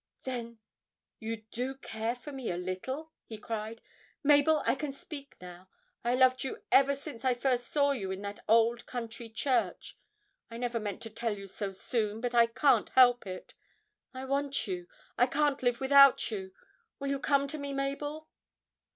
'Then 0.23 0.57
you 1.19 1.43
do 1.51 1.75
care 1.75 2.15
for 2.15 2.31
me 2.31 2.49
a 2.49 2.57
little?' 2.57 3.11
he 3.27 3.37
cried. 3.37 3.81
'Mabel, 4.23 4.63
I 4.65 4.73
can 4.73 4.93
speak 4.93 5.35
now. 5.39 5.69
I 6.03 6.15
loved 6.15 6.43
you 6.43 6.63
ever 6.71 6.95
since 6.95 7.23
I 7.23 7.35
first 7.35 7.67
saw 7.67 7.91
you 7.91 8.09
in 8.09 8.23
that 8.23 8.39
old 8.49 8.87
country 8.87 9.29
church. 9.29 9.99
I 10.49 10.57
never 10.57 10.79
meant 10.79 11.03
to 11.03 11.11
tell 11.11 11.37
you 11.37 11.45
so 11.45 11.71
soon, 11.71 12.19
but 12.19 12.33
I 12.33 12.47
can't 12.47 12.89
help 12.95 13.27
it. 13.27 13.53
I 14.11 14.25
want 14.25 14.65
you 14.65 14.87
I 15.19 15.27
can't 15.27 15.61
live 15.61 15.79
without 15.79 16.31
you! 16.31 16.51
Will 16.97 17.09
you 17.09 17.19
come 17.19 17.47
to 17.49 17.59
me, 17.59 17.71
Mabel?' 17.71 18.27